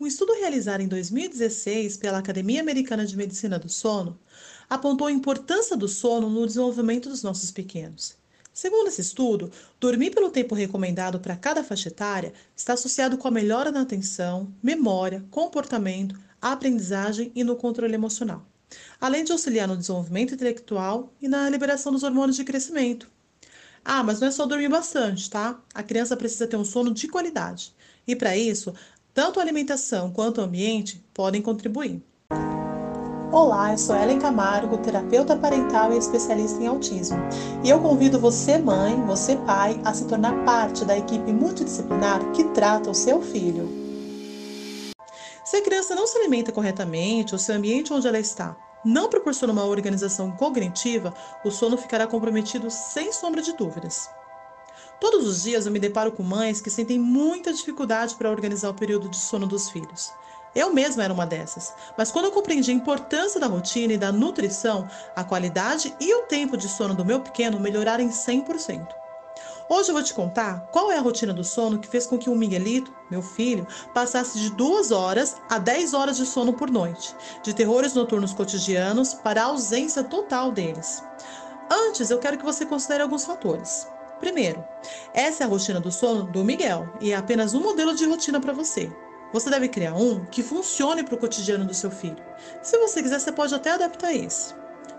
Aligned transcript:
Um 0.00 0.06
estudo 0.06 0.32
realizado 0.32 0.80
em 0.80 0.88
2016 0.88 1.98
pela 1.98 2.16
Academia 2.16 2.62
Americana 2.62 3.04
de 3.04 3.14
Medicina 3.14 3.58
do 3.58 3.68
Sono 3.68 4.18
apontou 4.66 5.06
a 5.06 5.12
importância 5.12 5.76
do 5.76 5.86
sono 5.86 6.30
no 6.30 6.46
desenvolvimento 6.46 7.10
dos 7.10 7.22
nossos 7.22 7.50
pequenos. 7.50 8.16
Segundo 8.50 8.88
esse 8.88 9.02
estudo, 9.02 9.52
dormir 9.78 10.10
pelo 10.12 10.30
tempo 10.30 10.54
recomendado 10.54 11.20
para 11.20 11.36
cada 11.36 11.62
faixa 11.62 11.88
etária 11.88 12.32
está 12.56 12.72
associado 12.72 13.18
com 13.18 13.28
a 13.28 13.30
melhora 13.30 13.70
na 13.70 13.82
atenção, 13.82 14.50
memória, 14.62 15.22
comportamento, 15.30 16.18
aprendizagem 16.40 17.30
e 17.34 17.44
no 17.44 17.54
controle 17.54 17.92
emocional, 17.92 18.46
além 18.98 19.22
de 19.22 19.32
auxiliar 19.32 19.68
no 19.68 19.76
desenvolvimento 19.76 20.32
intelectual 20.32 21.12
e 21.20 21.28
na 21.28 21.50
liberação 21.50 21.92
dos 21.92 22.04
hormônios 22.04 22.36
de 22.36 22.44
crescimento. 22.44 23.06
Ah, 23.84 24.02
mas 24.02 24.18
não 24.18 24.28
é 24.28 24.30
só 24.30 24.46
dormir 24.46 24.70
bastante, 24.70 25.28
tá? 25.28 25.60
A 25.74 25.82
criança 25.82 26.16
precisa 26.16 26.46
ter 26.46 26.56
um 26.56 26.64
sono 26.64 26.90
de 26.90 27.06
qualidade. 27.06 27.74
E 28.06 28.16
para 28.16 28.36
isso, 28.36 28.74
tanto 29.12 29.38
a 29.38 29.42
alimentação 29.42 30.10
quanto 30.10 30.40
o 30.40 30.44
ambiente 30.44 31.04
podem 31.12 31.42
contribuir. 31.42 32.02
Olá, 33.32 33.70
eu 33.72 33.78
sou 33.78 33.94
Ellen 33.94 34.18
Camargo, 34.18 34.78
terapeuta 34.78 35.36
parental 35.36 35.92
e 35.92 35.98
especialista 35.98 36.60
em 36.60 36.66
autismo. 36.66 37.16
E 37.62 37.70
eu 37.70 37.80
convido 37.80 38.18
você, 38.18 38.58
mãe, 38.58 39.00
você, 39.06 39.36
pai, 39.36 39.80
a 39.84 39.94
se 39.94 40.04
tornar 40.06 40.44
parte 40.44 40.84
da 40.84 40.98
equipe 40.98 41.32
multidisciplinar 41.32 42.32
que 42.32 42.42
trata 42.52 42.90
o 42.90 42.94
seu 42.94 43.22
filho. 43.22 43.68
Se 45.44 45.56
a 45.56 45.62
criança 45.62 45.94
não 45.94 46.08
se 46.08 46.18
alimenta 46.18 46.50
corretamente, 46.50 47.32
ou 47.32 47.38
se 47.38 47.52
o 47.52 47.54
ambiente 47.54 47.92
onde 47.92 48.08
ela 48.08 48.18
está 48.18 48.56
não 48.84 49.08
proporciona 49.08 49.52
uma 49.52 49.64
organização 49.64 50.32
cognitiva, 50.32 51.14
o 51.44 51.50
sono 51.50 51.76
ficará 51.76 52.06
comprometido 52.06 52.70
sem 52.70 53.12
sombra 53.12 53.42
de 53.42 53.52
dúvidas. 53.52 54.08
Todos 55.00 55.26
os 55.26 55.42
dias 55.44 55.64
eu 55.64 55.72
me 55.72 55.78
deparo 55.78 56.12
com 56.12 56.22
mães 56.22 56.60
que 56.60 56.68
sentem 56.68 56.98
muita 56.98 57.54
dificuldade 57.54 58.14
para 58.16 58.30
organizar 58.30 58.68
o 58.68 58.74
período 58.74 59.08
de 59.08 59.16
sono 59.16 59.46
dos 59.46 59.70
filhos. 59.70 60.12
Eu 60.54 60.74
mesma 60.74 61.02
era 61.02 61.14
uma 61.14 61.24
dessas, 61.24 61.72
mas 61.96 62.10
quando 62.10 62.26
eu 62.26 62.32
compreendi 62.32 62.70
a 62.70 62.74
importância 62.74 63.40
da 63.40 63.46
rotina 63.46 63.94
e 63.94 63.98
da 63.98 64.12
nutrição, 64.12 64.86
a 65.16 65.24
qualidade 65.24 65.94
e 65.98 66.12
o 66.12 66.22
tempo 66.24 66.54
de 66.54 66.68
sono 66.68 66.94
do 66.94 67.04
meu 67.04 67.20
pequeno 67.20 67.58
melhoraram 67.58 68.04
em 68.04 68.10
100%. 68.10 68.88
Hoje 69.70 69.88
eu 69.88 69.94
vou 69.94 70.02
te 70.02 70.12
contar 70.12 70.68
qual 70.72 70.90
é 70.90 70.98
a 70.98 71.00
rotina 71.00 71.32
do 71.32 71.44
sono 71.44 71.78
que 71.78 71.88
fez 71.88 72.04
com 72.04 72.18
que 72.18 72.28
o 72.28 72.34
Miguelito, 72.34 72.92
meu 73.08 73.22
filho, 73.22 73.66
passasse 73.94 74.38
de 74.38 74.50
2 74.50 74.90
horas 74.90 75.36
a 75.48 75.58
10 75.58 75.94
horas 75.94 76.16
de 76.16 76.26
sono 76.26 76.52
por 76.52 76.68
noite, 76.68 77.14
de 77.42 77.54
terrores 77.54 77.94
noturnos 77.94 78.34
cotidianos 78.34 79.14
para 79.14 79.40
a 79.40 79.46
ausência 79.46 80.02
total 80.02 80.50
deles. 80.50 81.02
Antes, 81.70 82.10
eu 82.10 82.18
quero 82.18 82.36
que 82.36 82.44
você 82.44 82.66
considere 82.66 83.04
alguns 83.04 83.24
fatores. 83.24 83.86
Primeiro, 84.20 84.62
essa 85.14 85.42
é 85.42 85.46
a 85.46 85.48
rotina 85.48 85.80
do 85.80 85.90
sono 85.90 86.24
do 86.24 86.44
Miguel 86.44 86.88
e 87.00 87.12
é 87.12 87.16
apenas 87.16 87.54
um 87.54 87.60
modelo 87.60 87.94
de 87.94 88.04
rotina 88.04 88.38
para 88.38 88.52
você. 88.52 88.92
Você 89.32 89.48
deve 89.48 89.68
criar 89.68 89.94
um 89.94 90.24
que 90.26 90.42
funcione 90.42 91.02
para 91.02 91.14
o 91.14 91.18
cotidiano 91.18 91.64
do 91.64 91.72
seu 91.72 91.90
filho. 91.90 92.22
Se 92.62 92.76
você 92.78 93.02
quiser, 93.02 93.18
você 93.18 93.32
pode 93.32 93.54
até 93.54 93.70
adaptar 93.70 94.12
esse. 94.12 94.54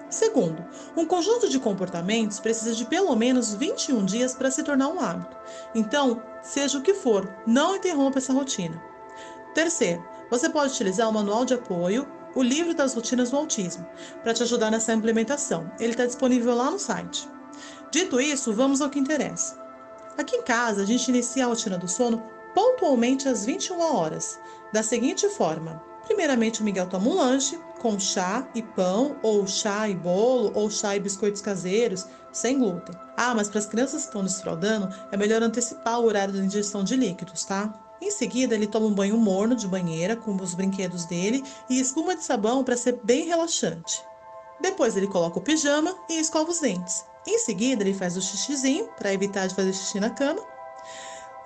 Segundo, 0.09 0.65
um 0.97 1.05
conjunto 1.05 1.47
de 1.47 1.59
comportamentos 1.59 2.39
precisa 2.39 2.73
de 2.73 2.85
pelo 2.85 3.15
menos 3.15 3.53
21 3.53 4.03
dias 4.03 4.33
para 4.33 4.51
se 4.51 4.63
tornar 4.63 4.89
um 4.89 4.99
hábito. 4.99 5.37
Então, 5.73 6.21
seja 6.41 6.77
o 6.77 6.81
que 6.81 6.93
for, 6.93 7.33
não 7.45 7.75
interrompa 7.75 8.17
essa 8.17 8.33
rotina. 8.33 8.81
Terceiro, 9.53 10.03
você 10.29 10.49
pode 10.49 10.73
utilizar 10.73 11.09
o 11.09 11.13
manual 11.13 11.45
de 11.45 11.53
apoio, 11.53 12.07
o 12.35 12.41
livro 12.41 12.73
das 12.73 12.93
rotinas 12.93 13.31
do 13.31 13.37
autismo, 13.37 13.85
para 14.23 14.33
te 14.33 14.43
ajudar 14.43 14.71
nessa 14.71 14.93
implementação. 14.93 15.71
Ele 15.79 15.91
está 15.91 16.05
disponível 16.05 16.55
lá 16.55 16.71
no 16.71 16.79
site. 16.79 17.29
Dito 17.91 18.21
isso, 18.21 18.53
vamos 18.53 18.81
ao 18.81 18.89
que 18.89 18.97
interessa. 18.97 19.59
Aqui 20.17 20.37
em 20.37 20.43
casa, 20.43 20.81
a 20.81 20.85
gente 20.85 21.09
inicia 21.09 21.43
a 21.43 21.47
rotina 21.49 21.77
do 21.77 21.89
sono 21.89 22.23
pontualmente 22.55 23.27
às 23.27 23.45
21 23.45 23.79
horas, 23.81 24.39
da 24.71 24.81
seguinte 24.81 25.27
forma: 25.27 25.83
primeiramente 26.05 26.61
o 26.61 26.63
Miguel 26.63 26.87
toma 26.87 27.09
um 27.09 27.15
lanche 27.15 27.59
com 27.79 27.99
chá 27.99 28.47
e 28.55 28.61
pão, 28.61 29.17
ou 29.21 29.45
chá 29.45 29.89
e 29.89 29.95
bolo, 29.95 30.51
ou 30.53 30.69
chá 30.69 30.95
e 30.95 31.01
biscoitos 31.01 31.41
caseiros, 31.41 32.07
sem 32.31 32.59
glúten. 32.59 32.95
Ah, 33.17 33.35
mas 33.35 33.49
para 33.49 33.59
as 33.59 33.65
crianças 33.65 34.03
que 34.03 34.07
estão 34.07 34.23
desfraudando, 34.23 34.87
é 35.11 35.17
melhor 35.17 35.43
antecipar 35.43 35.99
o 35.99 36.05
horário 36.05 36.33
da 36.33 36.43
ingestão 36.43 36.83
de 36.85 36.95
líquidos, 36.95 37.43
tá? 37.43 37.73
Em 38.01 38.09
seguida, 38.09 38.55
ele 38.55 38.67
toma 38.67 38.85
um 38.85 38.93
banho 38.93 39.17
morno 39.17 39.53
de 39.53 39.67
banheira 39.67 40.15
com 40.15 40.35
os 40.35 40.53
brinquedos 40.53 41.05
dele 41.05 41.43
e 41.69 41.79
espuma 41.79 42.15
de 42.15 42.23
sabão 42.23 42.63
para 42.63 42.77
ser 42.77 42.99
bem 43.03 43.25
relaxante. 43.25 44.01
Depois, 44.61 44.95
ele 44.95 45.07
coloca 45.07 45.39
o 45.39 45.41
pijama 45.41 45.95
e 46.09 46.19
escova 46.19 46.49
os 46.49 46.59
dentes. 46.59 47.10
Em 47.25 47.37
seguida, 47.39 47.83
ele 47.83 47.93
faz 47.93 48.17
o 48.17 48.21
xixizinho 48.21 48.89
para 48.97 49.13
evitar 49.13 49.47
de 49.47 49.55
fazer 49.55 49.73
xixi 49.73 49.99
na 49.99 50.09
cama 50.09 50.41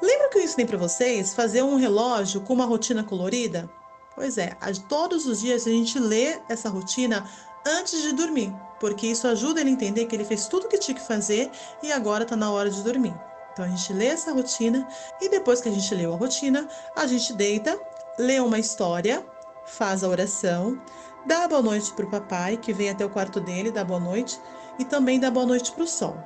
Lembra 0.02 0.30
que 0.30 0.38
eu 0.38 0.44
ensinei 0.44 0.66
para 0.66 0.78
vocês 0.78 1.34
fazer 1.34 1.64
um 1.64 1.78
relógio 1.78 2.42
com 2.42 2.54
uma 2.54 2.66
rotina 2.66 3.04
colorida? 3.04 3.70
Pois 4.14 4.38
é, 4.38 4.56
todos 4.88 5.26
os 5.26 5.42
dias 5.42 5.66
a 5.66 5.70
gente 5.70 5.98
lê 6.00 6.38
essa 6.50 6.70
rotina 6.70 7.26
antes 7.66 8.02
de 8.02 8.14
dormir, 8.14 8.54
porque 8.80 9.08
isso 9.08 9.28
ajuda 9.28 9.62
ele 9.62 9.70
a 9.70 9.74
entender 9.74 10.06
que 10.06 10.16
ele 10.16 10.26
fez 10.26 10.48
tudo 10.48 10.66
o 10.66 10.70
que 10.70 10.78
tinha 10.78 10.96
que 10.96 11.06
fazer 11.06 11.50
e 11.82 11.92
agora 11.92 12.24
está 12.24 12.36
na 12.36 12.52
hora 12.52 12.70
de 12.70 12.84
dormir. 12.84 13.16
Então 13.52 13.66
a 13.66 13.68
gente 13.68 13.92
lê 13.94 14.08
essa 14.08 14.34
rotina 14.34 14.88
e 15.22 15.30
depois 15.30 15.62
que 15.62 15.70
a 15.70 15.72
gente 15.72 15.96
leu 15.96 16.14
a 16.14 16.18
rotina, 16.18 16.68
a 16.96 17.08
gente 17.08 17.34
deita, 17.34 17.80
lê 18.20 18.40
uma 18.40 18.60
história, 18.60 19.26
faz 19.66 20.04
a 20.04 20.08
oração, 20.08 20.80
dá 21.26 21.48
boa 21.48 21.62
noite 21.62 21.92
para 21.94 22.06
o 22.06 22.12
papai 22.12 22.58
que 22.58 22.74
vem 22.74 22.90
até 22.90 23.06
o 23.06 23.10
quarto 23.10 23.40
dele, 23.40 23.72
dá 23.72 23.84
boa 23.84 24.00
noite 24.00 24.40
e 24.80 24.86
também 24.86 25.20
dá 25.20 25.30
boa 25.32 25.46
noite 25.46 25.72
para 25.72 25.84
o 25.84 25.88
sol. 25.88 26.18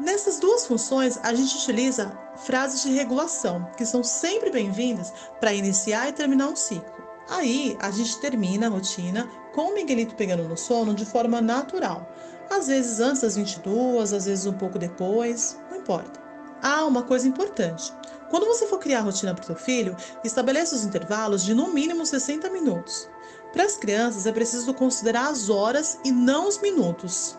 Nessas 0.00 0.38
duas 0.38 0.66
funções, 0.66 1.18
a 1.22 1.34
gente 1.34 1.54
utiliza 1.56 2.18
frases 2.36 2.82
de 2.82 2.92
regulação, 2.92 3.68
que 3.76 3.84
são 3.84 4.02
sempre 4.02 4.50
bem-vindas 4.50 5.12
para 5.38 5.52
iniciar 5.52 6.08
e 6.08 6.12
terminar 6.12 6.48
um 6.48 6.56
ciclo. 6.56 7.00
Aí, 7.28 7.76
a 7.80 7.90
gente 7.90 8.18
termina 8.18 8.66
a 8.66 8.70
rotina 8.70 9.28
com 9.52 9.70
o 9.70 9.74
Miguelito 9.74 10.14
pegando 10.14 10.48
no 10.48 10.56
sono 10.56 10.94
de 10.94 11.04
forma 11.04 11.40
natural. 11.40 12.10
Às 12.48 12.66
vezes 12.66 12.98
antes 12.98 13.22
das 13.22 13.36
22, 13.36 14.12
às 14.12 14.24
vezes 14.24 14.46
um 14.46 14.52
pouco 14.54 14.78
depois, 14.78 15.58
não 15.70 15.78
importa. 15.78 16.18
Ah, 16.62 16.84
uma 16.86 17.02
coisa 17.02 17.28
importante. 17.28 17.92
Quando 18.30 18.46
você 18.46 18.66
for 18.66 18.78
criar 18.78 19.00
a 19.00 19.02
rotina 19.02 19.34
para 19.34 19.42
o 19.42 19.46
seu 19.46 19.56
filho, 19.56 19.96
estabeleça 20.24 20.74
os 20.74 20.84
intervalos 20.84 21.44
de 21.44 21.52
no 21.52 21.72
mínimo 21.72 22.06
60 22.06 22.48
minutos. 22.50 23.08
Para 23.52 23.64
as 23.64 23.76
crianças, 23.76 24.26
é 24.26 24.32
preciso 24.32 24.72
considerar 24.72 25.28
as 25.28 25.48
horas 25.50 25.98
e 26.04 26.12
não 26.12 26.48
os 26.48 26.58
minutos. 26.58 27.36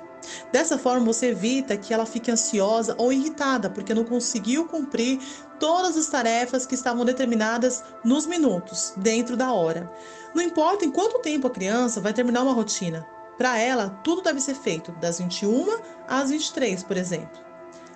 Dessa 0.52 0.78
forma, 0.78 1.06
você 1.06 1.28
evita 1.28 1.78
que 1.78 1.94
ela 1.94 2.06
fique 2.06 2.32
ansiosa 2.32 2.96
ou 2.98 3.12
irritada 3.12 3.70
porque 3.70 3.94
não 3.94 4.04
conseguiu 4.04 4.66
cumprir 4.66 5.20
todas 5.60 5.98
as 5.98 6.08
tarefas 6.08 6.66
que 6.66 6.76
estavam 6.76 7.06
determinadas 7.06 7.84
nos 8.04 8.26
minutos, 8.26 8.94
dentro 8.98 9.36
da 9.36 9.52
hora. 9.52 9.92
Não 10.34 10.42
importa 10.42 10.86
em 10.86 10.92
quanto 10.92 11.20
tempo 11.20 11.48
a 11.48 11.52
criança 11.52 12.02
vai 12.02 12.14
terminar 12.14 12.44
uma 12.44 12.54
rotina, 12.54 13.08
para 13.42 13.58
ela, 13.58 13.90
tudo 14.04 14.22
deve 14.22 14.40
ser 14.40 14.54
feito 14.54 14.92
das 14.94 15.18
21 15.18 15.80
às 16.08 16.30
23, 16.30 16.84
por 16.84 16.96
exemplo. 16.96 17.42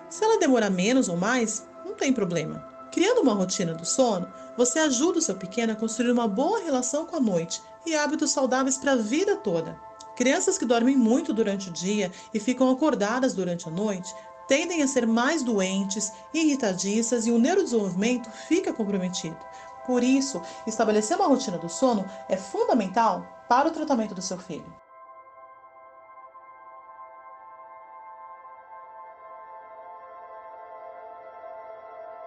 Se 0.08 0.24
ela 0.24 0.40
demorar 0.40 0.70
menos 0.70 1.08
ou 1.08 1.16
mais, 1.16 1.64
não 1.84 1.94
tem 1.94 2.12
problema. 2.12 2.66
Criando 2.90 3.20
uma 3.20 3.32
rotina 3.32 3.72
do 3.72 3.84
sono, 3.84 4.26
você 4.56 4.80
ajuda 4.80 5.20
o 5.20 5.22
seu 5.22 5.36
pequeno 5.36 5.72
a 5.72 5.76
construir 5.76 6.10
uma 6.10 6.26
boa 6.26 6.58
relação 6.58 7.06
com 7.06 7.14
a 7.14 7.20
noite 7.20 7.62
e 7.86 7.94
hábitos 7.94 8.32
saudáveis 8.32 8.76
para 8.76 8.94
a 8.94 8.96
vida 8.96 9.36
toda. 9.36 9.78
Crianças 10.16 10.56
que 10.56 10.64
dormem 10.64 10.96
muito 10.96 11.34
durante 11.34 11.68
o 11.68 11.72
dia 11.72 12.10
e 12.32 12.40
ficam 12.40 12.70
acordadas 12.70 13.34
durante 13.34 13.68
a 13.68 13.70
noite 13.70 14.14
tendem 14.48 14.82
a 14.82 14.86
ser 14.86 15.06
mais 15.06 15.42
doentes, 15.42 16.12
irritadiças 16.32 17.26
e 17.26 17.30
o 17.30 17.38
neurodesenvolvimento 17.38 18.30
fica 18.30 18.72
comprometido. 18.72 19.36
Por 19.84 20.02
isso, 20.02 20.40
estabelecer 20.66 21.16
uma 21.16 21.28
rotina 21.28 21.58
do 21.58 21.68
sono 21.68 22.04
é 22.28 22.36
fundamental 22.36 23.44
para 23.48 23.68
o 23.68 23.70
tratamento 23.70 24.14
do 24.14 24.22
seu 24.22 24.38
filho. 24.38 24.85